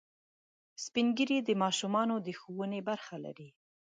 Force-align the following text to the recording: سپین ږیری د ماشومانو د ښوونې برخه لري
سپین 0.83 1.07
ږیری 1.17 1.37
د 1.43 1.49
ماشومانو 1.63 2.15
د 2.25 2.27
ښوونې 2.39 2.79
برخه 2.89 3.15
لري 3.25 3.49